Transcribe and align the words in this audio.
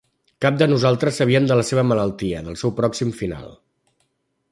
Cap 0.43 0.55
de 0.59 0.67
nosaltres 0.69 1.19
sabíem 1.21 1.49
de 1.51 1.57
la 1.59 1.65
seva 1.67 1.83
malaltia, 1.89 2.41
del 2.47 2.57
seu 2.63 2.73
pròxim 2.81 3.13
final. 3.21 3.53